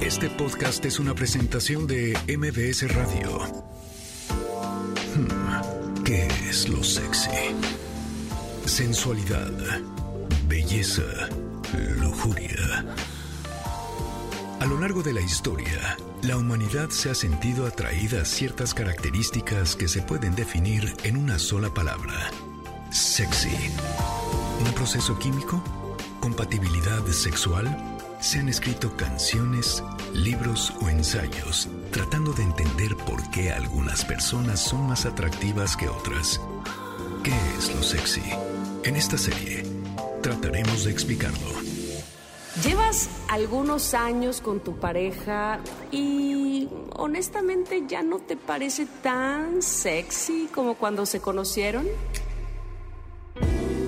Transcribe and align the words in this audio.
Este 0.00 0.28
podcast 0.30 0.84
es 0.84 0.98
una 0.98 1.14
presentación 1.14 1.86
de 1.86 2.16
MBS 2.28 2.92
Radio. 2.94 3.40
Hmm, 5.14 6.02
¿Qué 6.04 6.26
es 6.48 6.68
lo 6.68 6.82
sexy? 6.82 7.30
Sensualidad, 8.66 9.52
belleza, 10.48 11.02
lujuria. 12.00 12.84
A 14.60 14.66
lo 14.66 14.80
largo 14.80 15.02
de 15.02 15.12
la 15.12 15.20
historia, 15.20 15.96
la 16.22 16.36
humanidad 16.36 16.90
se 16.90 17.10
ha 17.10 17.14
sentido 17.14 17.66
atraída 17.66 18.22
a 18.22 18.24
ciertas 18.24 18.74
características 18.74 19.76
que 19.76 19.88
se 19.88 20.02
pueden 20.02 20.34
definir 20.34 20.94
en 21.04 21.16
una 21.16 21.38
sola 21.38 21.72
palabra. 21.72 22.30
Sexy. 22.90 23.56
¿Un 24.64 24.72
proceso 24.74 25.18
químico? 25.18 25.62
¿Compatibilidad 26.20 27.04
sexual? 27.08 27.93
Se 28.24 28.38
han 28.38 28.48
escrito 28.48 28.96
canciones, 28.96 29.84
libros 30.14 30.72
o 30.80 30.88
ensayos 30.88 31.68
tratando 31.90 32.32
de 32.32 32.42
entender 32.42 32.96
por 32.96 33.30
qué 33.30 33.52
algunas 33.52 34.02
personas 34.02 34.60
son 34.60 34.86
más 34.86 35.04
atractivas 35.04 35.76
que 35.76 35.90
otras. 35.90 36.40
¿Qué 37.22 37.34
es 37.58 37.74
lo 37.74 37.82
sexy? 37.82 38.22
En 38.82 38.96
esta 38.96 39.18
serie 39.18 39.64
trataremos 40.22 40.84
de 40.84 40.90
explicarlo. 40.90 41.50
Llevas 42.64 43.10
algunos 43.28 43.92
años 43.92 44.40
con 44.40 44.60
tu 44.60 44.74
pareja 44.78 45.60
y 45.92 46.70
honestamente 46.96 47.84
ya 47.86 48.02
no 48.02 48.20
te 48.20 48.38
parece 48.38 48.86
tan 49.02 49.60
sexy 49.60 50.48
como 50.52 50.76
cuando 50.76 51.04
se 51.04 51.20
conocieron. 51.20 51.86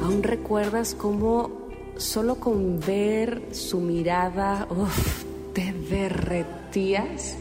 ¿Aún 0.03 0.23
recuerdas 0.23 0.95
cómo 0.95 1.66
solo 1.99 2.37
con 2.37 2.81
ver 2.81 3.55
su 3.55 3.81
mirada, 3.81 4.67
uf, 4.71 5.25
te 5.53 5.73
derretías. 5.73 7.37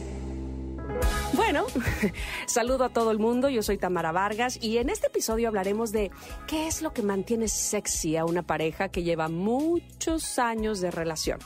Bueno, 1.33 1.65
saludo 2.45 2.85
a 2.85 2.89
todo 2.89 3.11
el 3.11 3.19
mundo, 3.19 3.49
yo 3.49 3.61
soy 3.61 3.77
Tamara 3.77 4.11
Vargas 4.11 4.57
y 4.61 4.77
en 4.77 4.89
este 4.89 5.07
episodio 5.07 5.47
hablaremos 5.49 5.91
de 5.91 6.11
qué 6.47 6.67
es 6.67 6.81
lo 6.81 6.93
que 6.93 7.01
mantiene 7.01 7.47
sexy 7.47 8.15
a 8.15 8.25
una 8.25 8.43
pareja 8.43 8.89
que 8.89 9.03
lleva 9.03 9.27
muchos 9.27 10.39
años 10.39 10.79
de 10.79 10.91
relación. 10.91 11.39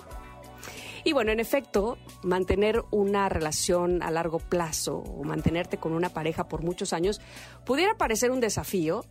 Y 1.04 1.14
bueno, 1.14 1.32
en 1.32 1.40
efecto, 1.40 1.98
mantener 2.24 2.84
una 2.92 3.30
relación 3.30 4.04
a 4.04 4.12
largo 4.12 4.40
plazo 4.40 4.98
o 4.98 5.24
mantenerte 5.24 5.78
con 5.78 5.94
una 5.94 6.10
pareja 6.10 6.48
por 6.48 6.62
muchos 6.62 6.94
años 6.94 7.22
pudiera 7.66 7.96
parecer 7.96 8.32
un 8.32 8.42
desafío 8.42 9.06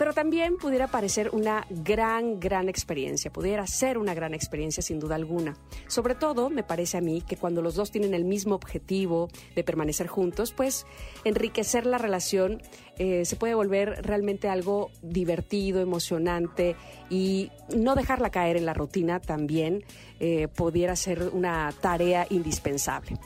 pero 0.00 0.14
también 0.14 0.56
pudiera 0.56 0.86
parecer 0.86 1.28
una 1.34 1.66
gran, 1.68 2.40
gran 2.40 2.70
experiencia, 2.70 3.30
pudiera 3.30 3.66
ser 3.66 3.98
una 3.98 4.14
gran 4.14 4.32
experiencia 4.32 4.82
sin 4.82 4.98
duda 4.98 5.14
alguna. 5.14 5.58
Sobre 5.88 6.14
todo, 6.14 6.48
me 6.48 6.62
parece 6.62 6.96
a 6.96 7.02
mí 7.02 7.20
que 7.20 7.36
cuando 7.36 7.60
los 7.60 7.74
dos 7.74 7.90
tienen 7.90 8.14
el 8.14 8.24
mismo 8.24 8.54
objetivo 8.54 9.28
de 9.54 9.62
permanecer 9.62 10.06
juntos, 10.06 10.54
pues 10.56 10.86
enriquecer 11.24 11.84
la 11.84 11.98
relación 11.98 12.62
eh, 12.96 13.26
se 13.26 13.36
puede 13.36 13.52
volver 13.52 14.00
realmente 14.00 14.48
algo 14.48 14.90
divertido, 15.02 15.82
emocionante 15.82 16.76
y 17.10 17.50
no 17.76 17.94
dejarla 17.94 18.30
caer 18.30 18.56
en 18.56 18.64
la 18.64 18.72
rutina 18.72 19.20
también 19.20 19.84
eh, 20.18 20.48
pudiera 20.48 20.96
ser 20.96 21.28
una 21.34 21.74
tarea 21.78 22.26
indispensable. 22.30 23.18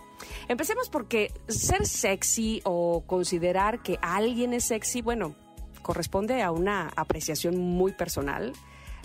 Empecemos 0.48 0.88
porque 0.88 1.30
ser 1.46 1.86
sexy 1.86 2.62
o 2.64 3.04
considerar 3.06 3.80
que 3.80 3.96
alguien 4.02 4.54
es 4.54 4.64
sexy, 4.64 5.00
bueno, 5.00 5.36
corresponde 5.84 6.42
a 6.42 6.50
una 6.50 6.90
apreciación 6.96 7.56
muy 7.56 7.92
personal. 7.92 8.52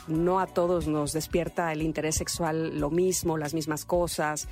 No 0.07 0.39
a 0.39 0.47
todos 0.47 0.87
nos 0.87 1.13
despierta 1.13 1.71
el 1.71 1.83
interés 1.83 2.15
sexual 2.15 2.79
lo 2.79 2.89
mismo, 2.89 3.37
las 3.37 3.53
mismas 3.53 3.85
cosas. 3.85 4.47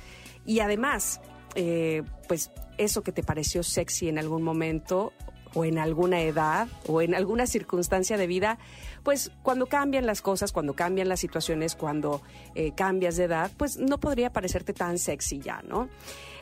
Y 0.46 0.60
además, 0.60 1.20
eh, 1.56 2.04
pues 2.28 2.52
eso 2.76 3.02
que 3.02 3.10
te 3.10 3.24
pareció 3.24 3.64
sexy 3.64 4.08
en 4.08 4.18
algún 4.18 4.44
momento 4.44 5.12
o 5.54 5.64
en 5.64 5.78
alguna 5.78 6.20
edad 6.20 6.68
o 6.86 7.02
en 7.02 7.14
alguna 7.14 7.46
circunstancia 7.46 8.16
de 8.16 8.26
vida, 8.26 8.58
pues 9.02 9.32
cuando 9.42 9.66
cambian 9.66 10.06
las 10.06 10.22
cosas, 10.22 10.52
cuando 10.52 10.74
cambian 10.74 11.08
las 11.08 11.20
situaciones, 11.20 11.74
cuando 11.74 12.22
eh, 12.54 12.72
cambias 12.76 13.16
de 13.16 13.24
edad, 13.24 13.50
pues 13.56 13.78
no 13.78 13.98
podría 13.98 14.30
parecerte 14.30 14.72
tan 14.72 14.98
sexy 14.98 15.40
ya, 15.40 15.62
¿no? 15.62 15.88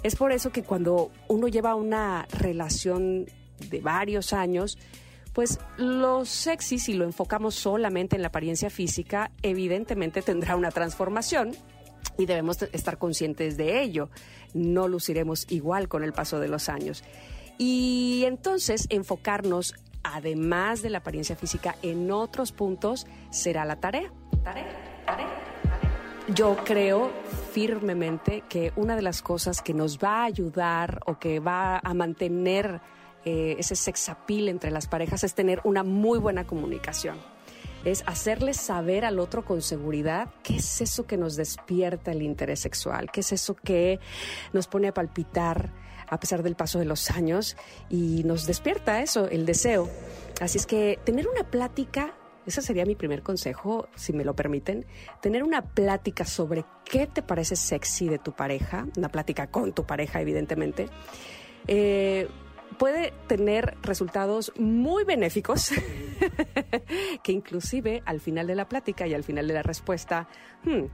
Es 0.03 0.17
por 0.17 0.33
eso 0.33 0.51
que 0.51 0.63
cuando 0.63 1.11
uno 1.29 1.49
lleva 1.49 1.75
una 1.75 2.27
relación 2.31 3.27
de 3.71 3.81
varios 3.81 4.33
años, 4.33 4.79
pues 5.37 5.61
lo 5.77 6.25
sexy, 6.25 6.79
si 6.79 6.95
lo 6.95 7.05
enfocamos 7.05 7.55
solamente 7.55 8.17
en 8.17 8.23
la 8.23 8.29
apariencia 8.29 8.71
física, 8.71 9.33
evidentemente 9.43 10.23
tendrá 10.23 10.57
una 10.57 10.71
transformación 10.71 11.53
y 12.17 12.25
debemos 12.25 12.63
estar 12.63 12.97
conscientes 12.97 13.59
de 13.59 13.83
ello. 13.83 14.09
No 14.55 14.89
luciremos 14.89 15.45
igual 15.51 15.89
con 15.89 16.05
el 16.05 16.15
paso 16.15 16.41
de 16.41 16.49
los 16.49 16.71
años. 16.71 17.05
Y 17.59 18.25
entonces 18.27 18.87
enfocarnos, 18.89 19.75
además 20.03 20.81
de 20.81 20.89
la 20.89 20.99
apariencia 20.99 21.37
física, 21.37 21.77
en 21.83 22.11
otros 22.11 22.53
puntos 22.53 23.07
será 23.29 23.67
la 23.67 23.77
tarea. 23.77 24.11
Tarea, 24.43 25.05
tarea. 25.05 25.29
Yo 26.35 26.57
creo 26.65 27.11
firmemente 27.53 28.43
que 28.49 28.73
una 28.75 28.97
de 28.97 29.03
las 29.03 29.21
cosas 29.21 29.61
que 29.61 29.75
nos 29.75 29.99
va 29.99 30.23
a 30.23 30.25
ayudar 30.25 31.01
o 31.05 31.19
que 31.19 31.41
va 31.41 31.79
a 31.79 31.93
mantener 31.93 32.81
eh, 33.27 33.57
ese 33.59 33.75
sex 33.75 34.09
appeal 34.09 34.49
entre 34.49 34.71
las 34.71 34.87
parejas 34.87 35.25
es 35.25 35.35
tener 35.35 35.61
una 35.65 35.83
muy 35.83 36.21
buena 36.21 36.47
comunicación. 36.47 37.19
Es 37.85 38.05
hacerles 38.07 38.57
saber 38.57 39.05
al 39.05 39.19
otro 39.19 39.45
con 39.45 39.63
seguridad 39.63 40.29
qué 40.45 40.57
es 40.57 40.81
eso 40.81 41.09
que 41.09 41.17
nos 41.17 41.35
despierta 41.35 42.13
el 42.13 42.23
interés 42.23 42.61
sexual, 42.61 43.11
qué 43.11 43.21
es 43.21 43.33
eso 43.33 43.57
que 43.57 43.99
nos 44.53 44.69
pone 44.69 44.87
a 44.87 44.95
palpitar 44.95 45.73
a 46.09 46.21
pesar 46.21 46.45
del 46.45 46.55
paso 46.55 46.79
de 46.79 46.85
los 46.85 47.11
años 47.11 47.57
y 47.91 48.23
nos 48.25 48.47
despierta 48.47 49.03
eso, 49.03 49.29
el 49.29 49.45
deseo. 49.45 49.91
Así 50.41 50.59
es 50.59 50.67
que 50.67 51.01
tener 51.05 51.27
una 51.27 51.51
plática 51.51 52.15
ese 52.47 52.63
sería 52.63 52.87
mi 52.87 52.95
primer 52.95 53.25
consejo, 53.25 53.89
si 53.97 54.13
me 54.13 54.25
lo 54.25 54.37
permiten. 54.37 54.87
Tener 55.21 55.43
una 55.43 55.63
plática 55.63 56.25
sobre 56.25 56.65
qué 56.85 57.09
te 57.09 57.21
parece 57.21 57.57
sexy 57.57 58.09
de 58.09 58.21
tu 58.21 58.37
pareja, 58.37 58.87
una 58.97 59.09
plática 59.09 59.49
con 59.49 59.73
tu 59.73 59.85
pareja, 59.85 60.21
evidentemente. 60.21 60.89
Eh, 61.67 62.29
puede 62.78 63.12
tener 63.27 63.77
resultados 63.82 64.53
muy 64.56 65.04
benéficos 65.04 65.71
que 67.22 67.32
inclusive 67.32 68.03
al 68.04 68.21
final 68.21 68.47
de 68.47 68.54
la 68.54 68.69
plática 68.69 69.06
y 69.06 69.15
al 69.15 69.25
final 69.25 69.49
de 69.49 69.54
la 69.54 69.62
respuesta 69.62 70.28
hmm, 70.65 70.84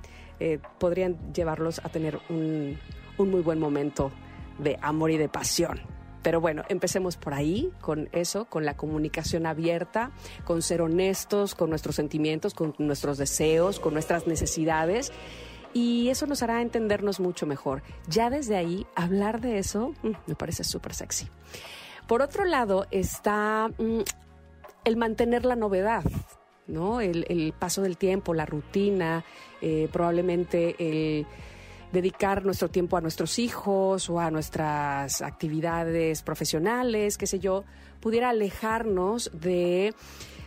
eh, 0.41 0.59
podrían 0.79 1.33
llevarlos 1.33 1.81
a 1.85 1.89
tener 1.89 2.19
un, 2.29 2.79
un 3.19 3.31
muy 3.31 3.41
buen 3.41 3.59
momento 3.59 4.13
de 4.59 4.79
amor 4.83 5.11
y 5.11 5.19
de 5.19 5.29
pasión. 5.29 5.81
Pero 6.23 6.41
bueno, 6.41 6.63
empecemos 6.69 7.17
por 7.17 7.35
ahí, 7.35 7.73
con 7.81 8.09
eso, 8.13 8.45
con 8.45 8.65
la 8.65 8.77
comunicación 8.77 9.45
abierta, 9.45 10.13
con 10.45 10.63
ser 10.63 10.81
honestos 10.81 11.57
con 11.57 11.69
nuestros 11.69 11.97
sentimientos, 11.97 12.55
con 12.55 12.75
nuestros 12.79 13.19
deseos, 13.19 13.81
con 13.81 13.93
nuestras 13.93 14.27
necesidades 14.29 15.13
y 15.73 16.09
eso 16.09 16.27
nos 16.27 16.43
hará 16.43 16.61
entendernos 16.63 17.21
mucho 17.21 17.47
mejor. 17.47 17.83
Ya 18.09 18.31
desde 18.31 18.57
ahí, 18.57 18.87
hablar 18.95 19.41
de 19.41 19.59
eso 19.59 19.95
mm, 20.03 20.11
me 20.27 20.35
parece 20.35 20.65
súper 20.65 20.95
sexy. 20.95 21.29
Por 22.07 22.23
otro 22.23 22.45
lado, 22.45 22.87
está 22.91 23.69
mm, 23.79 24.01
el 24.85 24.97
mantener 24.97 25.45
la 25.45 25.57
novedad. 25.57 26.05
¿no? 26.67 27.01
El, 27.01 27.55
paso 27.59 27.83
del 27.83 27.97
tiempo, 27.97 28.35
la 28.35 28.47
rutina, 28.47 29.25
eh, 29.61 29.89
probablemente 29.93 30.77
el 30.79 31.27
dedicar 31.93 32.45
nuestro 32.45 32.69
tiempo 32.69 32.97
a 32.97 33.01
nuestros 33.01 33.39
hijos 33.39 34.09
o 34.09 34.19
a 34.19 34.31
nuestras 34.31 35.21
actividades 35.21 36.23
profesionales, 36.23 37.19
qué 37.19 37.27
sé 37.27 37.39
yo, 37.39 37.65
pudiera 38.01 38.31
alejarnos 38.31 39.31
de 39.35 39.95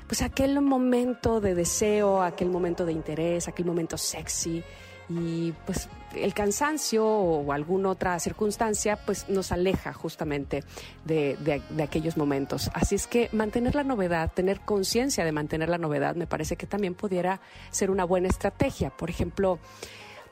pues 0.08 0.22
aquel 0.22 0.60
momento 0.62 1.42
de 1.42 1.54
deseo, 1.54 2.22
aquel 2.22 2.50
momento 2.50 2.86
de 2.86 2.94
interés, 2.94 3.48
aquel 3.48 3.66
momento 3.66 3.98
sexy 3.98 4.64
y 5.10 5.54
pues 5.66 5.90
el 6.16 6.34
cansancio 6.34 7.06
o 7.06 7.52
alguna 7.52 7.90
otra 7.90 8.18
circunstancia 8.20 8.96
pues 8.96 9.30
nos 9.30 9.52
aleja 9.52 9.94
justamente 9.94 10.64
de, 11.04 11.38
de, 11.38 11.84
aquellos 11.84 12.18
momentos. 12.18 12.72
Así 12.74 12.96
es 12.96 13.08
que 13.08 13.30
mantener 13.32 13.76
la 13.76 13.84
novedad, 13.84 14.32
tener 14.34 14.62
conciencia 14.62 15.26
de 15.26 15.32
mantener 15.32 15.70
la 15.70 15.78
novedad 15.78 16.16
me 16.16 16.28
parece 16.28 16.56
que 16.56 16.68
también 16.68 16.96
pudiera 16.96 17.42
ser 17.70 17.92
una 17.92 18.06
buena 18.06 18.28
estrategia. 18.30 18.90
Por 18.92 19.10
ejemplo, 19.10 19.60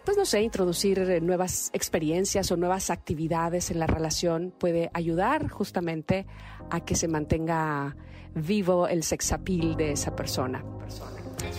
pues 0.06 0.18
no 0.18 0.25
sé, 0.25 0.42
introducir 0.42 1.22
nuevas 1.22 1.70
experiencias 1.74 2.52
o 2.52 2.58
nuevas 2.58 2.90
actividades 2.90 3.72
en 3.72 3.80
la 3.80 3.88
relación 3.88 4.54
puede 4.58 4.90
ayudar 4.94 5.50
justamente 5.50 6.25
a 6.70 6.81
que 6.81 6.96
se 6.96 7.08
mantenga 7.08 7.96
vivo 8.36 8.88
el 8.88 9.04
sex 9.04 9.31
appeal 9.31 9.75
de 9.78 9.92
esa 9.92 10.16
persona. 10.16 10.64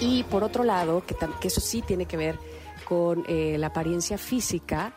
Y 0.00 0.24
por 0.24 0.42
otro 0.42 0.64
lado, 0.64 1.04
que, 1.06 1.14
que 1.40 1.48
eso 1.48 1.60
sí 1.60 1.82
tiene 1.82 2.06
que 2.06 2.16
ver 2.16 2.38
con 2.84 3.24
eh, 3.28 3.56
la 3.58 3.68
apariencia 3.68 4.18
física, 4.18 4.94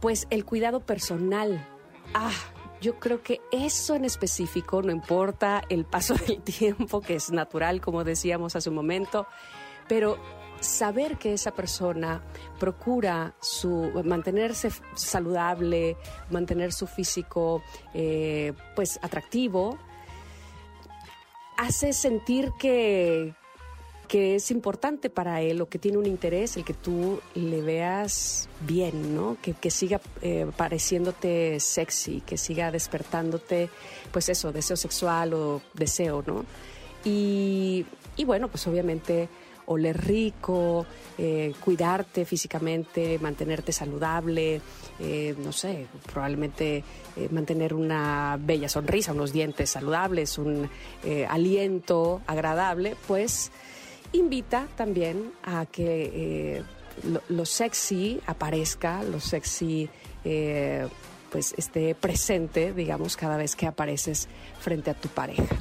pues 0.00 0.26
el 0.30 0.44
cuidado 0.44 0.80
personal. 0.80 1.66
Ah, 2.14 2.32
yo 2.80 2.98
creo 2.98 3.22
que 3.22 3.40
eso 3.52 3.94
en 3.94 4.04
específico, 4.04 4.82
no 4.82 4.90
importa 4.90 5.62
el 5.68 5.84
paso 5.84 6.14
del 6.26 6.40
tiempo, 6.42 7.00
que 7.00 7.16
es 7.16 7.30
natural, 7.30 7.80
como 7.80 8.04
decíamos 8.04 8.56
hace 8.56 8.68
un 8.68 8.76
momento, 8.76 9.26
pero 9.88 10.18
saber 10.60 11.16
que 11.16 11.32
esa 11.32 11.52
persona 11.52 12.22
procura 12.58 13.34
su 13.40 13.90
mantenerse 14.04 14.70
saludable, 14.94 15.96
mantener 16.30 16.72
su 16.72 16.86
físico 16.86 17.62
eh, 17.94 18.52
pues 18.76 18.98
atractivo, 19.02 19.78
hace 21.56 21.92
sentir 21.92 22.52
que, 22.58 23.34
que 24.10 24.34
es 24.34 24.50
importante 24.50 25.08
para 25.08 25.40
él 25.40 25.60
o 25.60 25.68
que 25.68 25.78
tiene 25.78 25.96
un 25.96 26.04
interés 26.04 26.56
el 26.56 26.64
que 26.64 26.74
tú 26.74 27.20
le 27.36 27.62
veas 27.62 28.48
bien, 28.66 29.14
¿no? 29.14 29.36
Que, 29.40 29.70
siga 29.70 30.00
eh, 30.20 30.50
pareciéndote 30.56 31.60
sexy, 31.60 32.20
que 32.22 32.36
siga 32.36 32.72
despertándote, 32.72 33.70
pues 34.10 34.28
eso, 34.28 34.50
deseo 34.50 34.76
sexual 34.76 35.32
o 35.32 35.62
deseo, 35.74 36.24
¿no? 36.26 36.44
Y, 37.04 37.86
bueno, 38.26 38.48
pues 38.48 38.66
obviamente 38.66 39.28
oler 39.66 40.04
rico, 40.04 40.84
eh, 41.16 41.52
cuidarte 41.64 42.24
físicamente, 42.24 43.16
mantenerte 43.20 43.70
saludable, 43.70 44.60
eh, 44.98 45.36
no 45.38 45.52
sé, 45.52 45.86
probablemente 46.12 46.82
mantener 47.30 47.74
una 47.74 48.36
bella 48.40 48.68
sonrisa, 48.68 49.12
unos 49.12 49.32
dientes 49.32 49.70
saludables, 49.70 50.36
un 50.36 50.68
aliento 51.28 52.22
agradable, 52.26 52.96
pues 53.06 53.52
invita 54.12 54.68
también 54.76 55.32
a 55.42 55.66
que 55.66 56.56
eh, 56.56 56.62
lo, 57.28 57.44
sexy 57.44 58.20
aparezca, 58.26 59.02
lo 59.02 59.20
sexy 59.20 59.88
eh, 60.24 60.86
pues 61.30 61.54
esté 61.56 61.94
presente, 61.94 62.72
digamos, 62.72 63.16
cada 63.16 63.36
vez 63.36 63.56
que 63.56 63.66
apareces 63.66 64.28
frente 64.58 64.90
a 64.90 64.94
tu 64.94 65.08
pareja. 65.08 65.56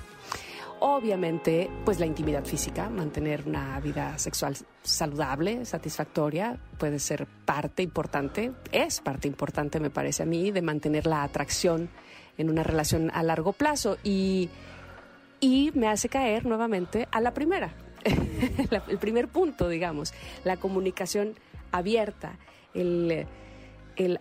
Obviamente, 0.82 1.70
pues 1.84 2.00
la 2.00 2.06
intimidad 2.06 2.46
física, 2.46 2.90
mantener 2.90 3.44
una 3.46 3.80
vida 3.82 4.18
sexual 4.18 4.56
saludable, 4.82 5.66
satisfactoria, 5.66 6.58
puede 6.78 7.00
ser 7.00 7.28
parte 7.46 7.84
importante, 7.84 8.54
es 8.72 9.02
parte 9.02 9.28
importante, 9.28 9.82
me 9.82 9.90
parece 9.90 10.24
a 10.24 10.26
mí, 10.26 10.52
de 10.52 10.62
mantener 10.62 11.06
la 11.06 11.24
atracción 11.24 11.90
en 12.38 12.50
una 12.50 12.64
relación 12.64 13.12
a 13.14 13.22
largo 13.24 13.52
plazo 13.52 13.98
y, 14.04 14.50
y 15.42 15.72
me 15.76 15.90
hace 15.90 16.08
caer 16.08 16.46
nuevamente 16.46 17.10
a 17.12 17.20
la 17.20 17.34
primera, 17.34 17.74
el 18.88 18.98
primer 18.98 19.28
punto, 19.28 19.70
digamos, 19.70 20.14
la 20.44 20.58
comunicación 20.58 21.36
abierta, 21.72 22.38
el, 22.74 23.28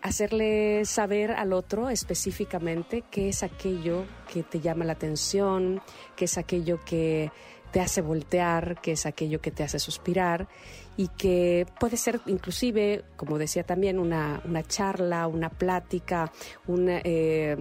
hacerle 0.03 0.85
saber 0.85 1.31
al 1.33 1.53
otro 1.53 1.89
específicamente 1.89 3.05
qué 3.11 3.29
es 3.29 3.45
aquello 3.45 4.07
que 4.33 4.43
te 4.43 4.61
llama 4.61 4.85
la 4.85 4.95
atención, 4.95 5.81
qué 6.17 6.25
es 6.25 6.37
aquello 6.37 6.81
que 6.85 7.31
te 7.71 7.81
hace 7.81 8.01
voltear, 8.01 8.81
qué 8.81 8.93
es 8.93 9.07
aquello 9.07 9.41
que 9.41 9.53
te 9.53 9.63
hace 9.63 9.79
suspirar 9.79 10.49
y 10.97 11.09
que 11.09 11.65
puede 11.79 11.97
ser 11.97 12.21
inclusive, 12.27 13.05
como 13.17 13.39
decía 13.39 13.63
también, 13.63 14.01
una, 14.01 14.43
charla, 14.67 15.29
una 15.29 15.51
plática, 15.51 16.33
una, 16.67 17.01
eh, 17.05 17.57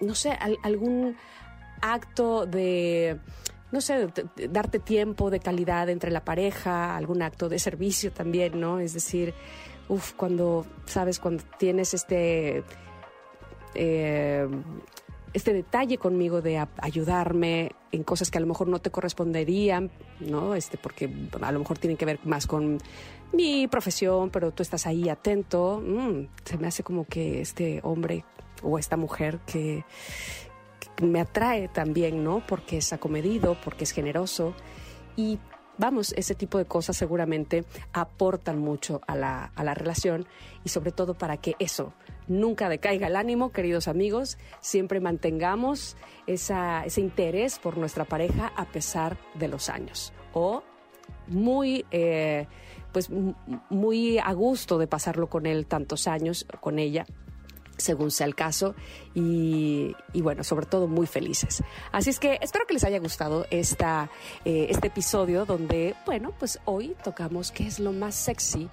no 0.00 0.14
sé, 0.16 0.36
algún 0.62 1.16
acto 1.80 2.46
de 2.46 3.20
no 3.74 3.80
sé, 3.80 4.06
darte 4.50 4.78
tiempo 4.78 5.30
de 5.30 5.40
calidad 5.40 5.88
entre 5.88 6.12
la 6.12 6.24
pareja, 6.24 6.96
algún 6.96 7.22
acto 7.22 7.48
de 7.48 7.58
servicio 7.58 8.12
también, 8.12 8.60
¿no? 8.60 8.78
Es 8.78 8.94
decir, 8.94 9.34
uff, 9.88 10.12
cuando, 10.12 10.64
sabes, 10.86 11.18
cuando 11.18 11.42
tienes 11.58 11.92
este, 11.92 12.62
eh, 13.74 14.48
este 15.32 15.52
detalle 15.52 15.98
conmigo 15.98 16.40
de 16.40 16.64
ayudarme 16.78 17.72
en 17.90 18.04
cosas 18.04 18.30
que 18.30 18.38
a 18.38 18.40
lo 18.40 18.46
mejor 18.46 18.68
no 18.68 18.78
te 18.78 18.90
corresponderían, 18.90 19.90
¿no? 20.20 20.54
Este, 20.54 20.78
porque 20.78 21.10
a 21.42 21.50
lo 21.50 21.58
mejor 21.58 21.76
tienen 21.76 21.96
que 21.96 22.04
ver 22.04 22.20
más 22.22 22.46
con 22.46 22.78
mi 23.32 23.66
profesión, 23.66 24.30
pero 24.30 24.52
tú 24.52 24.62
estás 24.62 24.86
ahí 24.86 25.08
atento, 25.08 25.82
mm, 25.84 26.28
se 26.44 26.58
me 26.58 26.68
hace 26.68 26.84
como 26.84 27.06
que 27.06 27.40
este 27.40 27.80
hombre 27.82 28.24
o 28.62 28.78
esta 28.78 28.96
mujer 28.96 29.40
que 29.46 29.84
me 31.02 31.20
atrae 31.20 31.68
también, 31.68 32.22
¿no? 32.22 32.42
Porque 32.46 32.78
es 32.78 32.92
acomedido, 32.92 33.56
porque 33.64 33.84
es 33.84 33.90
generoso. 33.90 34.54
Y 35.16 35.38
vamos, 35.78 36.12
ese 36.16 36.34
tipo 36.34 36.58
de 36.58 36.64
cosas 36.64 36.96
seguramente 36.96 37.64
aportan 37.92 38.58
mucho 38.58 39.00
a 39.06 39.16
la, 39.16 39.52
a 39.54 39.64
la 39.64 39.74
relación 39.74 40.26
y 40.64 40.68
sobre 40.68 40.92
todo 40.92 41.14
para 41.14 41.36
que 41.36 41.56
eso 41.58 41.92
nunca 42.28 42.68
decaiga 42.68 43.08
el 43.08 43.16
ánimo, 43.16 43.52
queridos 43.52 43.88
amigos, 43.88 44.38
siempre 44.60 45.00
mantengamos 45.00 45.96
esa, 46.26 46.84
ese 46.84 47.00
interés 47.00 47.58
por 47.58 47.76
nuestra 47.76 48.04
pareja 48.04 48.52
a 48.56 48.66
pesar 48.66 49.18
de 49.34 49.48
los 49.48 49.68
años. 49.68 50.12
O 50.32 50.62
muy... 51.26 51.84
Eh, 51.90 52.46
pues 52.92 53.10
muy 53.70 54.18
a 54.18 54.32
gusto 54.34 54.78
de 54.78 54.86
pasarlo 54.86 55.28
con 55.28 55.46
él 55.46 55.66
tantos 55.66 56.06
años, 56.06 56.46
con 56.60 56.78
ella, 56.78 57.04
según 57.76 58.10
sea 58.10 58.26
el 58.26 58.34
caso, 58.34 58.74
y, 59.14 59.94
bueno, 60.14 60.44
sobre 60.44 60.66
todo 60.66 60.86
muy 60.86 61.06
felices. 61.06 61.62
Así 61.92 62.10
es 62.10 62.18
que 62.18 62.38
espero 62.40 62.66
que 62.66 62.74
les 62.74 62.84
haya 62.84 62.98
gustado 62.98 63.46
esta, 63.50 64.10
eh, 64.44 64.66
este 64.70 64.88
episodio 64.88 65.44
donde, 65.44 65.94
bueno, 66.06 66.32
pues 66.38 66.58
hoy 66.64 66.96
tocamos 67.02 67.50
qué 67.50 67.66
es 67.66 67.78
lo 67.78 67.92
más 67.92 68.14
sexy 68.14 68.68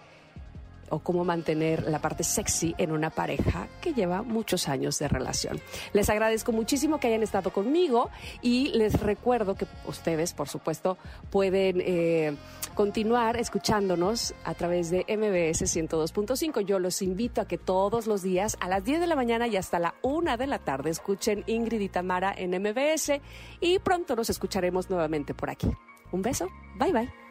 o 0.91 0.99
cómo 0.99 1.25
mantener 1.25 1.87
la 1.87 1.99
parte 1.99 2.23
sexy 2.23 2.75
en 2.77 2.91
una 2.91 3.09
pareja 3.09 3.67
que 3.81 3.93
lleva 3.93 4.21
muchos 4.21 4.67
años 4.67 4.99
de 4.99 5.07
relación. 5.07 5.59
Les 5.93 6.09
agradezco 6.09 6.51
muchísimo 6.51 6.99
que 6.99 7.07
hayan 7.07 7.23
estado 7.23 7.51
conmigo 7.51 8.09
y 8.41 8.69
les 8.69 8.99
recuerdo 8.99 9.55
que 9.55 9.65
ustedes, 9.87 10.33
por 10.33 10.47
supuesto, 10.47 10.97
pueden 11.29 11.81
eh, 11.81 12.35
continuar 12.75 13.37
escuchándonos 13.37 14.35
a 14.43 14.53
través 14.53 14.89
de 14.89 14.99
MBS 15.07 15.63
102.5. 15.63 16.61
Yo 16.61 16.79
los 16.79 17.01
invito 17.01 17.41
a 17.41 17.45
que 17.45 17.57
todos 17.57 18.05
los 18.07 18.21
días 18.21 18.57
a 18.59 18.67
las 18.67 18.83
10 18.83 18.99
de 18.99 19.07
la 19.07 19.15
mañana 19.15 19.47
y 19.47 19.57
hasta 19.57 19.79
la 19.79 19.95
1 20.03 20.37
de 20.37 20.47
la 20.47 20.59
tarde 20.59 20.89
escuchen 20.89 21.43
Ingrid 21.47 21.81
y 21.81 21.89
Tamara 21.89 22.33
en 22.37 22.51
MBS 22.51 23.21
y 23.59 23.79
pronto 23.79 24.15
nos 24.15 24.29
escucharemos 24.29 24.89
nuevamente 24.89 25.33
por 25.33 25.49
aquí. 25.49 25.69
Un 26.11 26.21
beso, 26.21 26.49
bye 26.77 26.91
bye. 26.91 27.30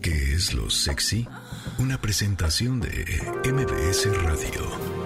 ¿Qué 0.00 0.34
es 0.34 0.54
lo 0.54 0.70
sexy? 0.70 1.28
Una 1.78 2.00
presentación 2.00 2.80
de 2.80 3.04
MBS 3.44 4.06
Radio. 4.22 5.03